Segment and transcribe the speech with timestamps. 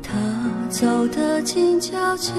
[0.00, 0.16] 他
[0.68, 2.32] 走得静悄悄。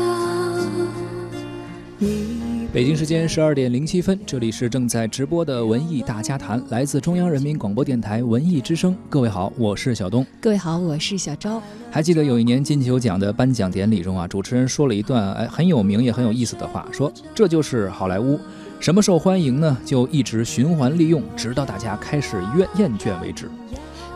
[2.72, 8.95] 北京时间十二点零七分，这里是正在直播的文艺大家谈，来自中央人民广播电台文艺之声。
[9.09, 10.26] 各位好，我是小东。
[10.40, 11.62] 各位好，我是小昭。
[11.92, 18.40] 还记得有一年金球奖的颁奖典礼中啊，主持人说了一段哎很有名也很有意思的话，说这就是好莱坞，
[18.80, 23.52] 什么受欢迎呢，就一直循环利用，直到大家开始厌厌倦为止。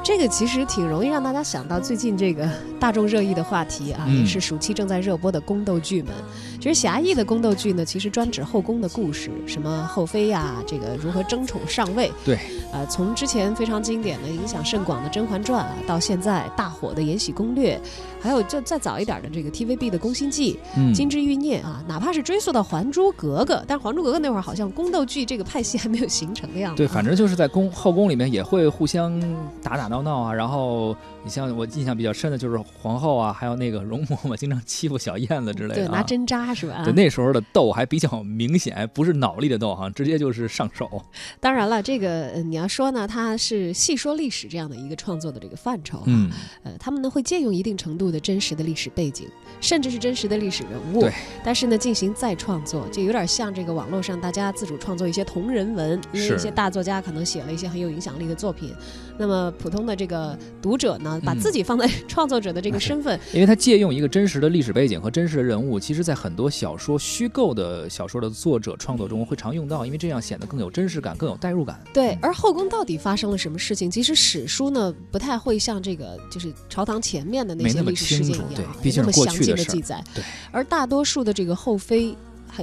[0.05, 2.47] 这个其实挺容易让大家想到最近这个
[2.79, 6.13] 大众热议的话题啊，也是暑期正在热播的宫斗剧们。
[6.59, 12.11] 其实狭义的宫斗剧呢，其实专指后宫的故事，什么后妃呀，这个如何争宠上位。
[12.23, 12.37] 对，
[12.71, 17.75] 呃，从之前非常经典的、影响甚广的《甄嬛传》啊，到现在大火的《延禧攻略》，
[18.21, 20.59] 还有就再早一点的这个 TVB 的《宫心计》
[20.93, 26.77] 《金枝欲孽》啊，哪怕是追溯到《还珠格格》，但《还珠格格》那会儿好像宫斗剧这个派系还没有形成的样子。
[26.77, 29.19] 对，反正就是在宫后宫里面也会互相
[29.63, 36.83] 打打闹闹啊，然后你像我印象比较深的就是皇后啊，还有那个容嬷嬷经常欺负小燕子之类的，对，拿针扎是吧？
[36.83, 40.89] 对，那时候的斗还比较明显，不是脑力的斗哈，直接就是上手。
[41.39, 46.31] 当然了，这个你要说呢，它是细说历史这样的一个创作的这个范畴嗯，
[46.63, 49.27] 呃，他们呢会借用一定程度的真实的历史背景，
[49.61, 58.73] 甚至是真实的历史人物，对，但是呢进行再创作，就有点像这个网络上大家自主创作一些同人文，因为一些大作家可能写了一些很有影响力的作品，
[59.17, 71.79] 那么普通的这个读者呢，把自己放在 创作者的这个身份， 因为他借用一个真实的历史背景和真实的人物，其实在很多小说虚构的小说的作者创作中会常用到，因为这样显得更有真实感，更有代入感。
[71.93, 73.89] 对，而后宫到底发生了什么事情？
[73.91, 80.03] 其实史书呢不太会像这个就是朝堂前面的那些历史事件一样，毕竟那么详尽的记载。
[80.13, 82.15] 对，而大多数的这个后妃。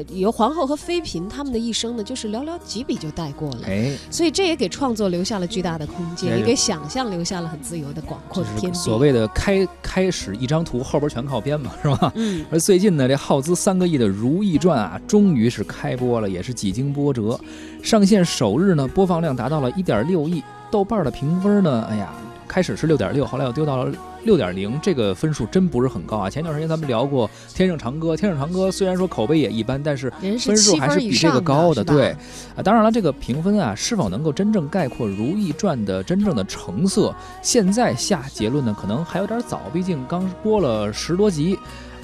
[0.08, 3.60] 有皇后和妃嫔，他们的一生呢，就是寥寥几笔就带过了。
[3.66, 8.78] 哎，所以这也给创作留下了巨大的空间，也给想象留下了很自由的广阔的天地。
[8.78, 12.12] 所谓的开开始一张图，后边全靠编嘛，是吧？
[12.14, 12.44] 嗯。
[12.50, 17.38] 而最近呢，这耗资三个亿的《如懿传》啊，终于是开播了，也是几经波折，
[17.82, 22.12] 上线首日呢，播放量达到了一点六亿，豆瓣的评分呢，哎呀，
[22.48, 23.92] 开始是六点六，后来又丢到了。
[24.24, 26.30] 六点零这个分数真不是很高啊！
[26.30, 31.82] 前段时间咱们聊过《天盛长歌》，《天盛长歌》虽然说口碑也一般，但是分数还是比这个高的。
[31.82, 32.10] 对，
[32.56, 41.58] 啊，当然了，这个评分啊，是否能够真正概括《如懿传》的真正的成色，现在下结论呢，可能还有点早，毕竟刚播了十多集。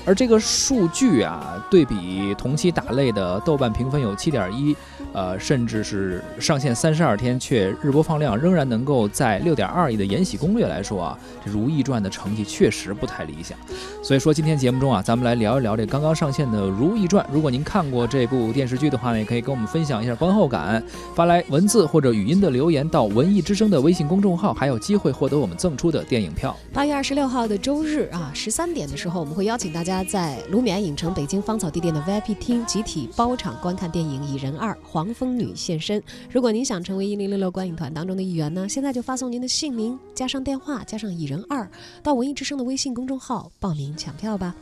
[0.09, 4.75] 而这个数据啊，对比同期打擂的豆瓣评分有七点一，
[5.13, 13.59] 呃，甚至是上线三十二天却日播放量仍然能够在六点二亿的《延禧攻略》来说啊，这《如懿传》的成绩确实不太理想。
[14.03, 17.23] 所以说今天节目中啊，咱们来聊一聊这刚刚上线的《如懿传》。
[17.31, 20.83] 如果您看过这部电视剧的话呢，也可以跟我们分享一下观后感，
[21.15, 26.57] 发来文字或者语音的留言到文艺之声的微信公众号，还有机会获得我们赠出的电影票。
[26.73, 29.98] 八月二十六号的周日啊，十三点的时候，我们会邀请大家。
[30.05, 36.03] 在卢米埃影城北京芳草地店的 VIP 厅集体包场观看电影《蚁人二》，黄蜂女现身。
[36.31, 41.65] 如果您想成为一零六六观影团当中的一员呢，现在就发送您的姓名加上电话加上《蚁人二》
[42.03, 44.55] 到文艺之声的微信公众号报名抢票吧。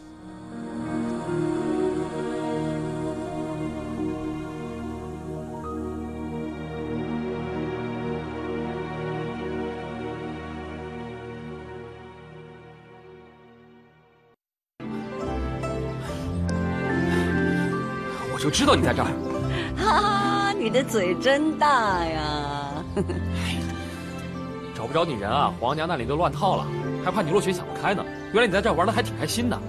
[18.56, 19.08] 知道你在这儿，
[19.76, 22.82] 哈哈，你的嘴真大呀！
[24.74, 26.66] 找不着你人啊，皇娘那里都乱套了，
[27.04, 28.02] 还怕你落选想不开呢。
[28.32, 29.60] 原来你在这儿玩的还挺开心的。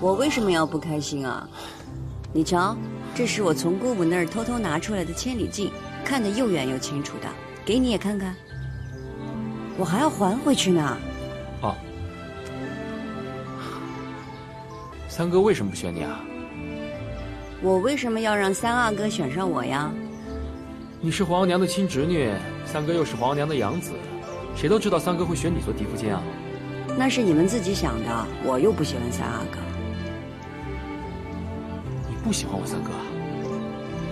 [0.00, 1.44] 我为什么要不开心啊？
[2.32, 2.76] 你瞧，
[3.16, 5.72] 这是我从姑母那儿偷偷拿出来的千里镜，
[6.04, 7.26] 看得又远又清楚的，
[7.64, 8.32] 给你也看看。
[9.76, 10.96] 我还要还回去呢。
[11.62, 11.74] 哦，
[15.08, 16.20] 三哥为什么不选你啊？
[17.62, 19.88] 我为什么要让三阿哥选上我呀？
[21.00, 22.28] 你是皇额娘的亲侄女，
[22.64, 23.92] 三哥又是皇额娘的养子，
[24.56, 26.20] 谁都知道三哥会选你做嫡福晋啊。
[26.98, 29.58] 那是你们自己想的，我又不喜欢三阿哥。
[32.10, 32.90] 你不喜欢我三哥？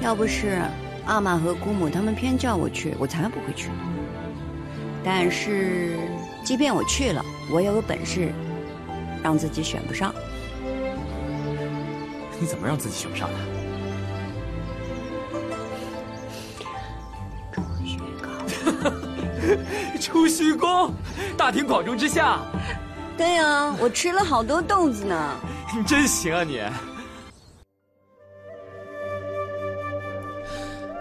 [0.00, 0.62] 要不是
[1.06, 3.68] 阿玛和姑母他们偏叫我去，我才不会去。
[5.02, 5.96] 但是，
[6.44, 7.20] 即便我去了，
[7.52, 8.32] 我也有本事
[9.24, 10.14] 让自己选不上。
[12.40, 13.34] 你怎么让自己选不上的？
[17.52, 18.30] 出虚宫，
[20.00, 20.94] 出虚宫，
[21.36, 22.40] 大庭广众之下。
[23.18, 25.36] 对呀，我吃了好多豆子呢。
[25.76, 26.62] 你真行啊你！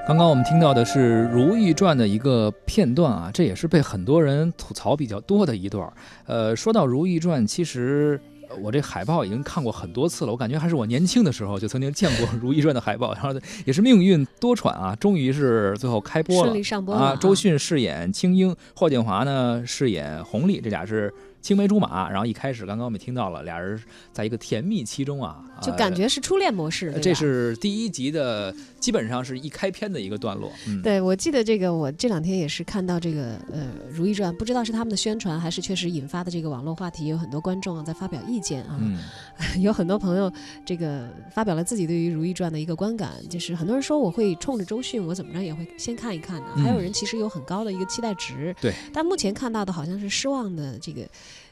[0.06, 5.94] 刚刚我们听到的是《如懿传》的一个片段啊，这也是被很多人吐槽比较多的一段。
[6.25, 8.19] 呃，说到《如懿传》，其实
[8.61, 13.33] 我这海报已经看过很多次了，我感觉还是我年轻的时候就曾经见过《如懿传》的海报，然后
[13.65, 17.15] 也是命运多舛啊，终于是最后开播了，顺利上播了啊。
[17.15, 21.13] 周迅饰演青樱，霍建华呢饰演弘历，这俩是。
[21.41, 23.81] 青梅竹马，然后一开始刚刚我们听到了俩人
[24.12, 26.94] 在一个甜蜜期中啊，就感觉是初恋模式。
[27.01, 30.51] 这是第一集的，基本上是一开篇的一个段落。
[30.83, 38.80] 对，我记得这个，我这两天也是看到这个呃《如懿传》，不知道是他们的宣传还是确实引发的这个网络话题，有很多观众在发表意见啊。
[39.59, 40.31] 有很多朋友
[40.65, 46.47] 这个发表了自己对于《如懿传》的一个观感，就是很多人说我会冲着周迅，我怎么着也会先看一看的。
[46.57, 48.53] 还有人其实有很高的一个期待值。
[48.62, 51.07] 对，但目前看到的好像是失望的这个。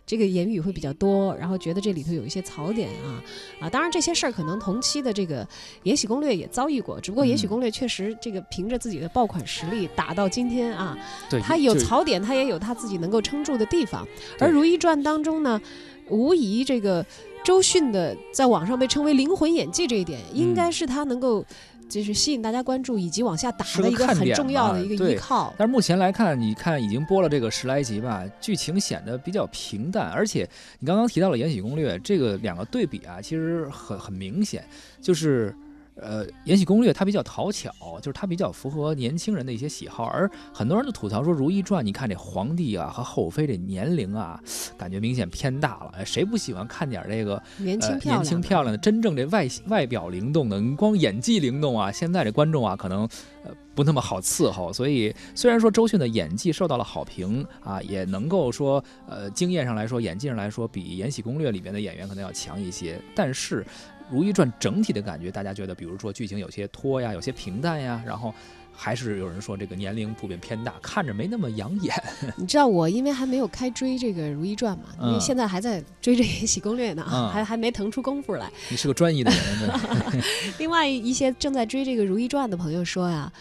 [0.07, 3.21] 这个言语会比较多，然后觉得这里头有一些槽点啊
[3.59, 3.69] 啊！
[3.69, 5.43] 当然这些事儿可能同期的这个
[5.83, 10.97] 《延禧攻略》也遭遇过，只不过《延禧攻略》确实这个凭着自己的爆款实力打到今天啊，
[11.43, 14.07] 它有槽点，它也有它自己能够撑住的地方。
[14.39, 15.61] 而《如懿传》当中呢，
[16.09, 17.05] 无疑这个
[17.43, 21.45] 周迅的在网上被称为灵魂演技这一点，应该是他能够。
[21.89, 25.53] 就是吸引大家关注以及往下打的一个很重要的一个依靠。
[25.57, 30.47] 但是目前来看，你看已经播了这个十来集吧，剧情显得比较平淡，而且
[30.79, 34.63] 你刚刚提到了《延禧攻略》这个两个对比啊，其实很很明显，
[35.01, 35.55] 就是。
[35.99, 44.39] 呃，《延禧攻略》它比较讨巧，就是它比较符合年轻人的一些喜好，而很多人都吐槽说《如懿传》，你看这皇帝啊和后妃这年龄啊，
[44.77, 45.91] 感觉明显偏大了。
[45.97, 50.59] 哎，谁不喜欢看点这个年轻年轻漂亮的，真正这外外表灵动的？
[50.59, 53.01] 你光演技灵动啊，现在这观众啊可能
[53.43, 54.71] 呃不那么好伺候。
[54.71, 63.63] 所以虽然说周迅的演技受到了好评啊，也能够说呃经验上来说，演技上来说比《延禧攻略》里面的演员可能要强一些，但是。
[64.09, 68.33] 《如懿传》整体的感觉，大家觉得，比如说剧情有些拖呀，有些平淡呀，然后
[68.73, 71.93] 还是有人说这个年龄普遍偏大，看着没那么养眼。
[72.37, 78.49] 你知道我因为还没有开追这个《如懿传》嘛，因为现在还在追这《延禧攻略》呢， 还还没腾出功夫来。
[78.69, 80.23] 你是个专一的人。
[80.57, 83.31] 另外一些正在追这个《如懿传》的朋友说呀，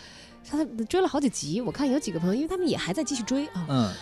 [0.49, 3.93] 他追了好几集，我看有几个朋友，因为他们也还在继续追啊，嗯，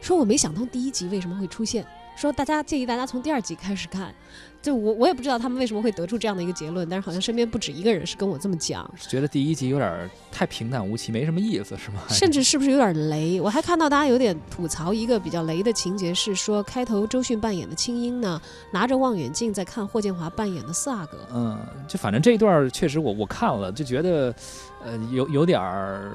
[0.00, 1.86] 说我没想通第一集为什么会出现。
[2.16, 4.14] 说大家建议大家从第二集开始看，
[4.60, 12.02] 就我我也不知道他们为什么会得出这样的一个结论，但是好像身边不止一个人是跟我这么讲，觉得第一集有点太平淡无奇，没什么意思，是吗？
[12.10, 13.40] 甚至是不是有点雷？
[13.40, 18.40] 我还看到大家有点吐槽一个比较雷的情节，是说开头周迅扮演的青樱呢，
[18.72, 21.18] 拿着望远镜在看霍建华扮演的四阿哥。
[21.34, 24.34] 嗯，就反正这一段确实我我看了就觉得，
[24.84, 26.12] 呃，有有点儿。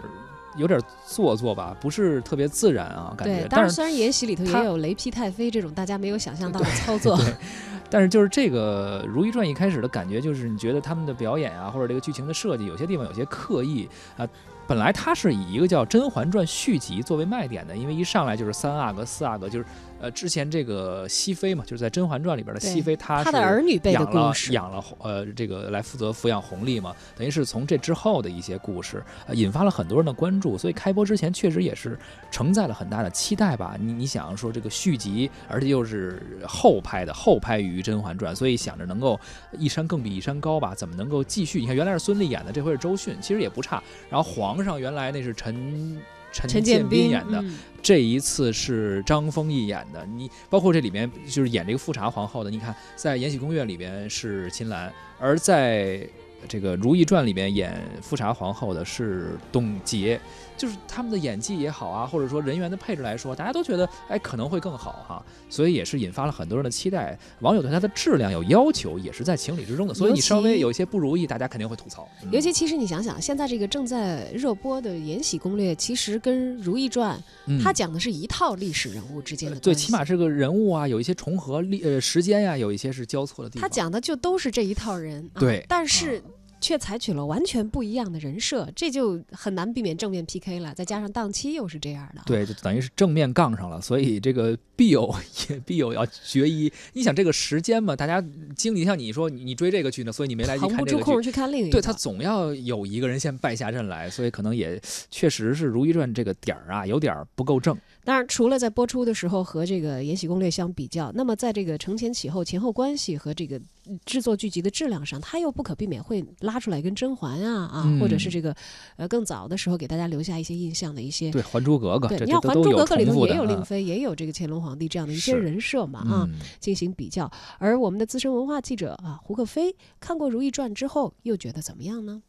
[0.58, 3.42] 有点做作吧，不是特别自然啊，感觉。
[3.42, 7.18] 对，当然虽然《延禧》里头也有雷劈太妃这种大家没有想象到的操作，
[7.90, 13.88] 但是就是这个《如懿传》一开始的感觉，就是你觉得他们的表演啊，或者这个剧情的设计，有些地方有些刻意
[14.18, 14.28] 啊。
[14.68, 19.66] 本来它是以一个叫《甄嬛传》续集作为卖点的，因为一上来就是三阿哥、四阿哥，就是。
[20.00, 31.98] 呃，之前这个熹妃嘛，就是在《甄嬛传》里边的熹妃，她是养了养了呃这个来负责抚养弘历嘛，等于是从这之后的一些故事，呃，引发了很多人的关注，所以开播之前确实也是
[32.30, 33.76] 承载了很大的期待吧。
[33.80, 39.20] 你你想说这个续集，而且又是后拍的，后拍于《甄嬛传》，所以想着能够
[39.58, 40.76] 一山更比一山高吧？
[40.76, 41.60] 怎么能够继续？
[41.60, 43.82] 你看原来是孙俪演的，这回是周迅，其实也不差。
[44.12, 46.02] 然后皇上原来那是陈。
[46.34, 47.44] 陈建斌演的，
[47.82, 50.06] 这一次是张丰毅演的。
[50.06, 56.08] 你包括这里面就是演这个富察皇后的，你看在《延禧攻略》里边是秦岚，而在。
[56.48, 60.22] 这个《如懿传》里面演富察皇后的是董洁，
[60.58, 67.18] 就是他们的演技也好啊，或者说人员的配置来说，大家都觉得哎可能会更好哈，所以也是引发了很多人的期待。
[67.42, 69.94] 网友对它的质量有要求，也是在情理之中的。
[69.94, 72.08] 所以你稍微有一些不如意，大家肯定会吐槽。
[72.32, 77.22] 尤其其实你想想，现在这个正在热播的《延禧攻略》，其实跟《如懿传》
[77.64, 83.62] 它讲的是一套历史人物之间的，对，起码这个人物啊有一些重合，历呃时间呀有一些是交错的地方。
[83.62, 86.22] 他讲的就都是这一套人，对，但是。
[86.60, 90.74] 却采取了完全不一样的人设，这就很难避免正面 PK 了。
[90.74, 95.14] 再加上档期又是这样的，对，就等于是正面杠上了，所以这个必有
[95.50, 96.72] 也必有要决一。
[96.94, 98.24] 你想这个时间嘛，大家
[98.56, 101.72] 精力像你说你追这个剧呢，所以你没来及看这个剧，腾不出空去看另一个。
[101.72, 107.78] 对他总要有一个人先败下阵来，所以可能也确实是《如懿传》这个点儿啊，有点不够正。
[108.08, 113.60] 当然，除了在播出的时候和这个《延禧攻略》相比较，那么在这个承前启后、前后关系和这个
[114.06, 118.56] 制作剧集的质量上，它又不可避免会拉出来跟甄嬛啊啊，或者是这个
[118.96, 121.30] 呃更早的时候给大家留下一些印象的一些。
[121.32, 126.30] 对《还珠格格》，对，你看《还珠格格》里头也有令妃，也有这个乾隆皇帝这样的一些人设嘛啊，
[126.62, 127.30] 进行比较。
[127.58, 132.24] 而我们的资深文化记者啊胡克飞看过《如懿传》之后，又觉得怎么样呢？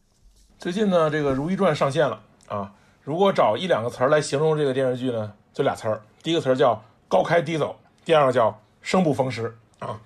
[0.59, 2.75] 最近呢，这个《如懿传》上线了啊。
[3.05, 6.03] 如果找一两个词儿来形容这个电视剧呢，就俩词儿。
[6.23, 10.01] 第一个词儿叫高开低走，第二个叫生不逢时啊。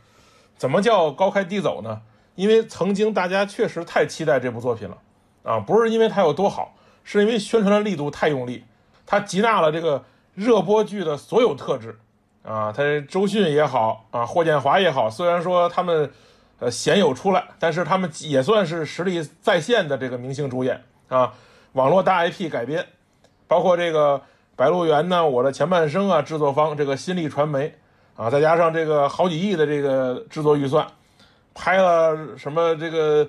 [0.57, 2.01] 怎么叫高开低走呢？
[2.35, 4.97] 因为曾经大家确实太期待这部作品了
[5.43, 8.65] 啊，不是因为它有多好，是因为宣传的力度太用力，
[9.05, 11.99] 它集纳了这个热播剧的所有特质
[12.43, 12.73] 啊。
[12.73, 16.11] 它周迅也好啊，霍建华也好，虽然说他们
[16.59, 21.35] 呃鲜有出来，但是他们也算是实力在线的这个明星主演啊。
[21.73, 22.87] 网络大 IP 改编，
[23.47, 24.19] 包括这个
[24.55, 27.75] 《白鹿原》呢，《我的前半生》啊，制作方这个新力传媒
[28.17, 30.87] 啊，再加上这个好几亿的这个制作预算，
[31.55, 33.29] 拍了什么这个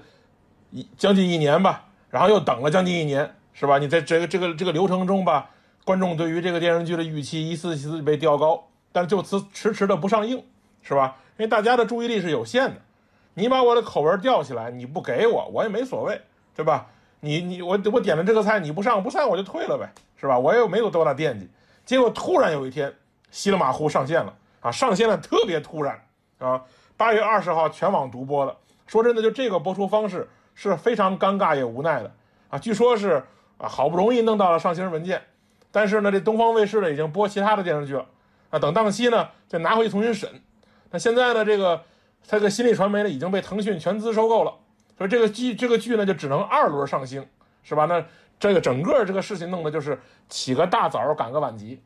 [0.71, 3.77] 一将近一年吧，然后又等了将近一年，是吧？
[3.77, 5.49] 你在这个这个这个流程中吧，
[5.85, 10.43] 观众对于这个电视剧的预期一次次被调高，但就此迟迟的不上映，
[10.81, 11.15] 是吧？
[11.37, 12.75] 因为大家的注意力是有限的，
[13.33, 16.21] 你把我的口味吊起来，你不给我，我也没所谓，
[16.53, 16.87] 对吧？
[17.25, 19.89] 你你我我点了这个菜你不上不上我就退了呗，
[20.19, 20.37] 是吧？
[20.37, 21.49] 我也没有多大惦记。
[21.85, 22.93] 结果突然有一天，
[23.31, 24.69] 稀里马虎上线了啊！
[24.69, 25.97] 上线了特别突然
[26.39, 26.61] 啊！
[26.97, 28.57] 八月二十号全网独播了。
[28.87, 32.11] 说真的，就这个播出方式是非常尴尬也无奈的
[32.49, 32.59] 啊！
[32.59, 33.23] 据说是
[33.57, 35.21] 啊，好不容易弄到了上星文件，
[35.71, 38.05] 但是呢，这东方卫视呢已经播其他的电视剧了
[38.49, 40.29] 啊，等档期呢再拿回去重新审。
[40.91, 41.83] 那现在呢，这个
[42.27, 44.53] 它这个新力传媒呢已经被腾讯全资收购了。
[44.97, 47.25] 所以这个剧这个剧呢就只能二轮上星，
[47.63, 47.85] 是吧？
[47.85, 48.05] 那
[48.39, 51.81] 这个整个这个事情弄的就是起个大早赶个晚集，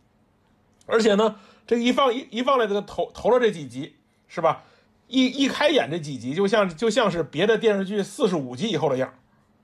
[0.85, 1.35] 而且呢，
[1.65, 3.95] 这一放一一放来这个投投了这几集，
[4.27, 4.63] 是吧？
[5.07, 9.13] 一一开演这几集就像就像是别的电视剧四十五集以后的样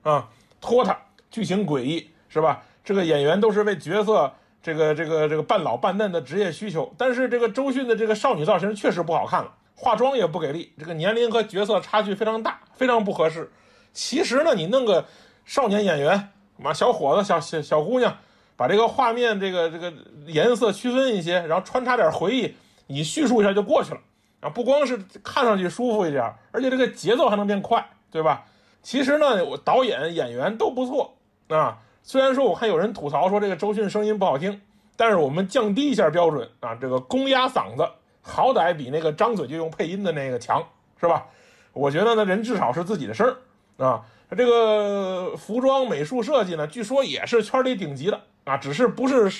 [0.02, 0.96] 啊，拖沓，
[1.30, 2.62] 剧情诡异，是吧？
[2.82, 4.32] 这个演员都是为角色
[4.62, 9.52] 这个这个这个半老半嫩的职业需求，但是这个周迅的这个少女造型确实不好看了。
[9.74, 13.50] 化妆也不给力，这个年龄和角色差距非常大，非常不合适。
[13.92, 15.04] 其实呢，你弄个
[15.44, 18.16] 少年演员，嘛小伙子、小小小姑娘，
[18.56, 19.92] 把这个画面、这个这个
[20.26, 22.54] 颜色区分一些，然后穿插点回忆，
[22.86, 24.00] 你叙述一下就过去了。
[24.40, 28.44] 啊，不光是看上去舒服一点，而且这个节奏还能变快，对吧？
[28.82, 31.16] 其实呢，我导演、演员都不错
[31.48, 31.78] 啊。
[32.02, 34.60] 虽然说我看有人吐槽说这个周迅声音不好听，
[34.96, 37.88] 但是我们降低一下标准啊，这个公鸭嗓子。
[38.24, 40.60] 好歹比那个张嘴就用配音的那个强，
[40.98, 41.26] 是吧？
[41.74, 44.02] 我觉得呢，人至少是自己的声儿啊。
[44.36, 49.30] 这个服装美术设计呢，据说也是圈里顶级的啊，只是不是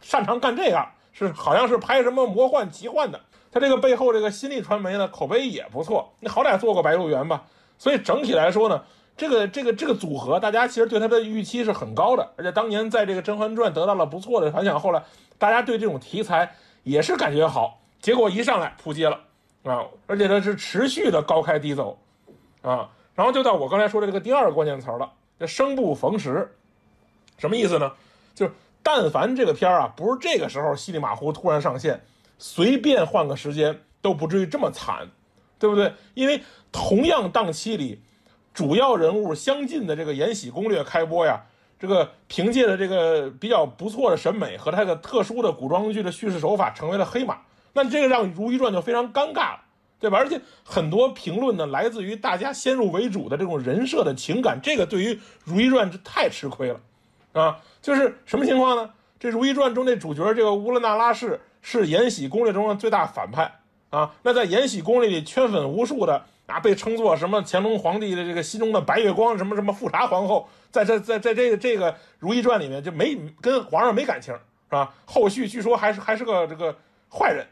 [0.00, 3.18] 擅长干这个，是好像是拍什么魔幻奇幻的。
[3.50, 7.44] 他这个背后这个新力传媒呢，口碑也不错，你好歹做过《白鹿原》吧。
[7.78, 8.82] 所以整体来说呢，
[9.16, 15.02] 这个这个这个组合，大家其实对他的预期是很高的，而且当年在这个《甄嬛传》得到了不错的反响，后来
[15.38, 17.80] 大家对这种题材也是感觉好。
[18.04, 19.18] 结果一上来扑街了，
[19.62, 21.98] 啊，而且呢是持续的高开低走，
[22.60, 26.54] 啊，然后就到我刚才说的这个第二个关键词了，这生不逢时，
[27.38, 27.90] 什么意思呢？
[28.34, 31.98] 就是但凡这个片儿啊不是这个时候稀里马虎突然上线，
[32.36, 35.08] 随便换个时间都不至于这么惨，
[35.58, 35.90] 对不对？
[36.12, 38.02] 因为同样档期里，
[38.52, 41.40] 主要人物相近的这个《延禧攻略》开播呀，
[41.78, 47.38] 这个凭借着这个比较不错的审美和它的特殊的古装剧的叙事手法，成为了黑马。
[47.74, 49.60] 那这个让《如懿传》就非常尴尬了，
[50.00, 50.16] 对吧？
[50.16, 55.14] 而且很多评论呢，来自于大家先入为主的这种人设的情感，这个对于
[55.44, 56.80] 《如懿传》这太吃亏了，
[57.32, 58.90] 啊，就是什么情况呢？
[59.18, 64.14] 这《如懿传》中那主角这个乌拉那拉氏是《延禧攻略》中的最大反派啊。
[64.22, 74.94] 那在《延禧攻略》里圈粉无数的啊，被称作什么乾隆皇帝的这个心中的白月光，什么什么富察皇后，在这在在这个这个《如懿传》里面就没跟皇上没感情，是吧？
[75.06, 76.76] 后续据说还是还是个这个
[77.10, 77.44] 坏人。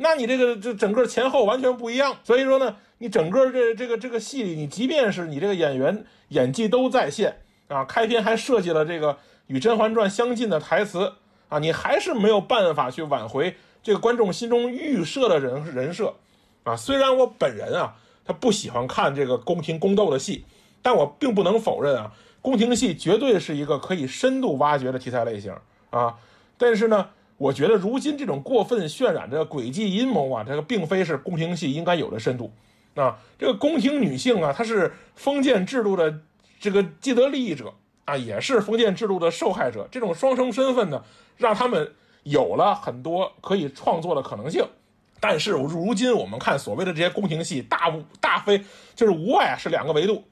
[0.00, 11.14] 那你这个这整个前后完全不一样，所以说呢，你整个这这个这个戏里，你即便是你这个演员演技都在线啊，开篇还设计了这个与《甄嬛传》相近的台词
[11.48, 16.14] 啊，你还是没有办法去挽回这个观众心中预设的人人设
[16.62, 16.76] 啊。
[16.76, 20.44] 虽然我本人啊，他不喜欢看这个宫廷宫斗的戏，
[20.80, 25.52] 但我并不能否认啊，宫廷戏绝对是一个可以深度挖掘的题材类型
[25.90, 26.14] 啊。
[26.56, 27.08] 但是呢。
[27.38, 32.52] 我觉得如今这种过分渲染的诡计阴谋啊，这个并非是宫廷戏应该有的深度。
[32.94, 36.18] 啊，这个宫廷女性啊，她是封建制度的
[36.58, 37.72] 这个既得利益者
[38.06, 39.86] 啊，也是封建制度的受害者。
[39.88, 41.04] 这种双重身份呢，
[41.36, 44.64] 让他们有了很多可以创作的可能性。
[45.20, 48.64] 但是如今我们看所谓的这些宫廷戏，大大非
[48.96, 50.24] 就是无外是两个维度，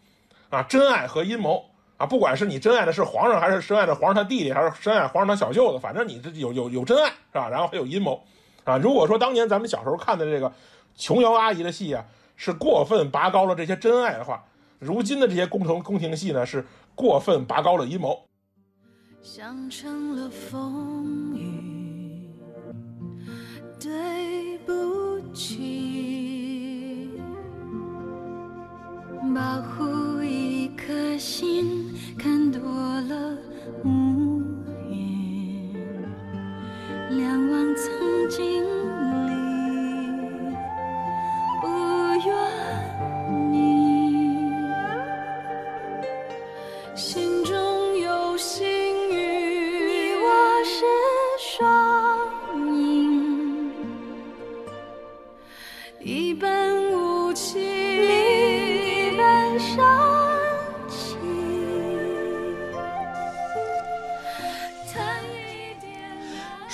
[0.51, 1.65] 啊，真爱和阴谋。
[1.97, 7.49] 啊，不管是你真爱的是皇上，还是深爱的皇上他弟弟，还是深爱皇上他小舅子，反正你这有有有真爱是吧？
[7.49, 8.23] 然后还有阴谋，
[8.65, 10.53] 啊，如果说当年咱们小时候看的这个
[10.95, 12.05] 琼瑶阿姨的戏啊，
[12.37, 14.45] 是过分拔高了这些真爱的话，
[14.79, 18.23] 如今的这些宫廷宫廷戏呢，是过分拔高了阴谋。
[19.23, 22.31] 想成了风雨，
[23.81, 27.11] 对不起，
[29.35, 29.96] 保护
[31.17, 33.39] 一颗心，看多了
[33.83, 34.43] 无
[34.91, 35.73] 言，
[37.09, 38.63] 两望曾经
[39.27, 39.31] 里，
[41.63, 41.67] 不
[42.27, 42.29] 怨
[43.51, 43.57] 你，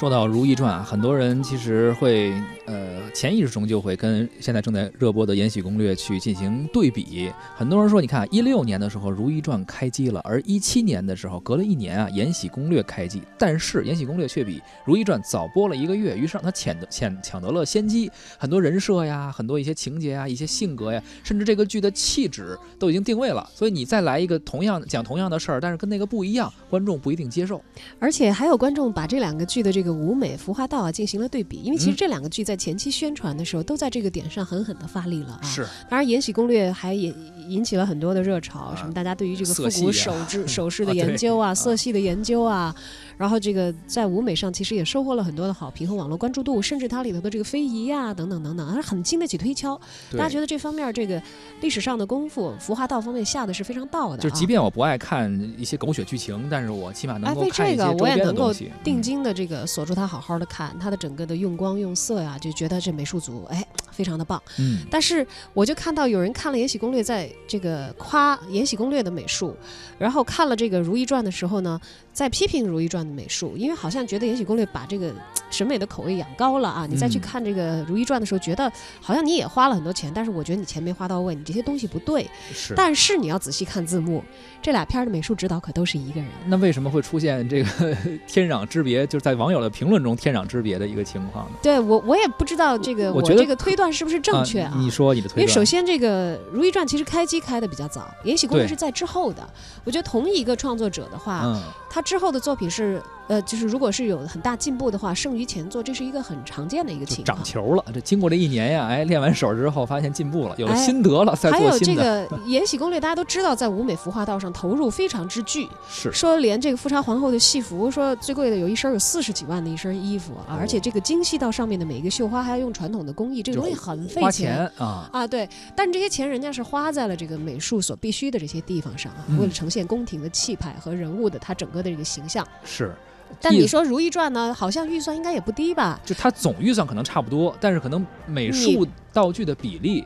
[0.02, 2.32] 说到《如懿传》啊，很多人其实会
[2.66, 7.30] 呃潜意识中就会跟现在正在热播的《延禧攻略》去进行对比。
[7.56, 18.10] 很多人说，你看一六年的时候《如懿传》开机了，而一七年的时候隔了一年啊，《延禧攻略》开机，但是《延禧攻略》却比《如懿传》早播了一个月，于是让它抢得抢抢得了先机。
[18.36, 23.48] 很多人设呀，很多一些情节啊，一些性格呀，甚至这个剧的气质都已经定位了。
[23.54, 27.62] 所以你再来一个同样讲同样的事儿，但是跟那个不一样，观众不一定接受。
[28.00, 31.96] 而且还有观众把这两个剧的这个舞美、服化道啊进行了对比，因为其实嗯。
[31.96, 35.42] 这两个剧在前期宣传的时候都在这个点上狠狠的发力了啊。
[35.42, 37.14] 是，当然，《延禧攻略》还引
[37.48, 42.74] 引起了很多的热潮，啊什么大家对于这个复古首饰首饰的研究啊、啊色系的研究啊，
[43.16, 49.80] 然后这个在舞美上其实也收获了很多的好评和网络关注度，甚至它里头的这个非遗呀、等等等等，还是很经得起推敲。
[50.12, 51.22] 大家觉得这方面这个
[51.60, 54.18] 历史上的功夫、服化道方面下的是非常到的、啊。
[54.22, 64.42] 就即便我不爱看一些狗血剧情，但是我起码能哎，为够看这个一些周边我也能够定睛的这个锁住它，好好的看它的整个的用光用色呀，就觉得这美术组哎非常的棒。
[64.58, 69.56] 嗯，但是我就看到有人看了《延禧攻略》，在这个夸《延禧攻略》的美术，
[69.98, 71.80] 然后看了这个《如懿传》的时候呢，
[72.12, 75.12] 在批评《如懿传》的美术，因为好像觉得《延禧攻略》把这个
[75.50, 76.86] 审美的口味养高了啊。
[76.88, 82.28] 你再去嗯看这个《如懿传》的时候，觉得好像你也花了很多钱，但是我觉得你钱没花到位，你这些东西不对。
[82.52, 82.74] 是。
[82.74, 84.22] 但是你要仔细看字幕，
[84.60, 86.28] 这俩片儿的美术指导可都是一个人。
[86.46, 89.06] 那为什么会出现这个 天壤之别？
[89.06, 91.52] 就是在网友的评论中天壤之别的一个情况呢？
[91.62, 94.72] 对我，我也不知道这个我我觉得这个推断是不是正确啊？
[94.76, 95.40] 你说你的推断。
[95.40, 99.42] 因为首先，这个《如懿传》其实开机开的比较早，《延禧攻略》是在之后的。
[99.84, 107.36] 我觉得同一个创作者的话，嗯，他之后的作品是，呃，就是如果是有很大进步的话，剩余前作，这是一个很常见的一个情况。
[107.36, 107.84] 长球了。
[107.94, 111.94] 这经过这一年呀，哎，练完手之后发现进步了，有了哎心得了，再还有这。
[111.94, 124.56] 个《延禧攻略》，大家都知道，在舞美服化道上投入非常之巨， 是说连这个富察皇后的戏服，说最贵的有一身有四十几万的一身衣服啊，而且这个精细到上面的每一个绣花还要用传统的工艺，这个东西很费花钱。
[124.56, 132.46] 钱啊，啊，对，但这些钱人家是花在了这个美术所必须的这些地方上啊，嗯为了呈现宫廷的气派和人物的他整个的这个形象。
[132.64, 132.94] 是。
[133.40, 135.98] 但你说《如懿传》呢，好像预算应该也不低吧？
[136.04, 140.04] 就它总预算可能差不多，但是可能美术道具的比例，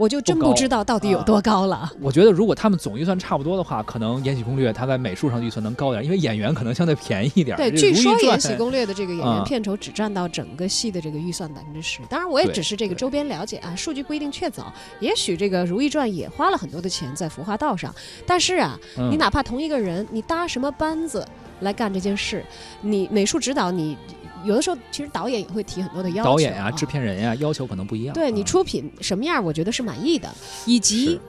[0.00, 1.92] 我就真不知道到底有啊多高了。
[2.00, 7.58] 我觉得如果他们总预算差不多的话，可能《延禧攻略》它在美术上预算能高点，因为演员可能相对便宜一点儿。
[7.58, 12.00] 对，据说《延禧攻略》的这个演员啊片酬只占到整个戏的这个预算百分之十。
[12.08, 14.62] 当然，我也只是这个周边了解啊，数据不一定确凿。
[15.00, 17.94] 也许这个《如懿传》也花了很多的钱在服化道上，
[18.26, 21.22] 但是啊，嗯你哪怕同一个人，你搭什么班子
[21.60, 22.42] 来干这件事，
[22.80, 23.98] 你美术指导你。
[24.44, 26.30] 有的时候，其实导演也会提很多的要求。
[26.30, 28.14] 导演呀、啊制片人呀、要求可能不一样。
[28.14, 30.28] 对你啊出品什么样，我觉得是满意的，
[30.66, 31.20] 以及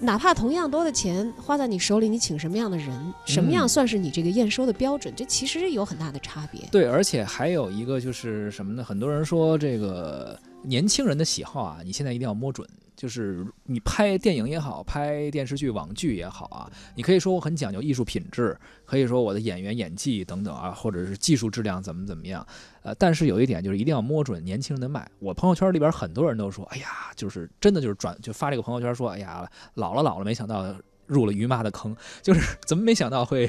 [0.00, 6.60] 哪怕同样多的钱花在你手里，你请什么样的人，什么样嗯算是你这个验收的标准，这其实有很大的差别。
[6.70, 8.84] 对，而且还有一个就是什么呢？
[8.84, 12.68] 很多人说这个年轻人的喜好啊，你现在一定要摸准。
[12.98, 22.44] 就是你拍电影也好，拍电视剧、网剧也好啊，你可以说我很讲究艺术品质，可以说我的演员演技等等啊，或者是技术质量怎么怎么样。
[22.82, 25.08] 呃，但是有一点就是一定要摸准年轻人的脉。
[25.20, 30.74] 我朋友圈里边很多人都说，哎呀，就是真的就是转就发这个朋友圈说，哎呀，老了老了，没想到
[31.06, 33.48] 入了于妈的坑，就是 怎么没想到会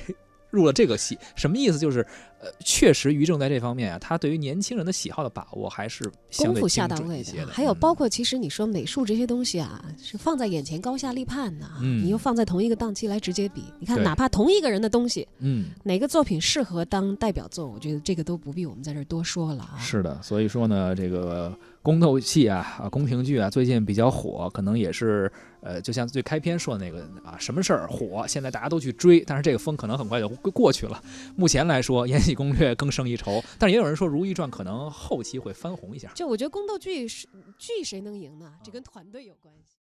[0.49, 1.17] 入了这个戏？
[1.35, 1.77] 什么意思？
[1.79, 2.05] 就是
[2.41, 6.03] 呃，确实于正在这方面啊，他对于年轻人的喜好的把握还是
[6.37, 7.45] 功夫下精到位的。
[7.47, 11.79] 还有嗯包括，其实你说美术这些东西啊，是放在眼前高下立判的啊。
[11.81, 19.75] 嗯你又放在同一个档期来直接比，你看，哪怕同一个人的东西，嗯，哪个作品适合当代表作，我觉得这个都不必我们在这儿多说了啊。
[19.77, 25.29] 是的，所以说呢，这个宫斗戏啊啊宫廷剧啊最近比较火，可能也是
[25.61, 31.03] 呃，就像最开篇说的那个啊，什么事儿火，现在大家都去追，但是这个风可能很快就过去了。
[31.35, 36.11] 目前来说，《延禧攻略》更胜一筹，但是也有人说《如懿传》可能后期会翻红一下。
[36.15, 38.53] 就我觉得宫斗剧是剧谁能赢呢？
[38.63, 39.75] 这跟团队有关系。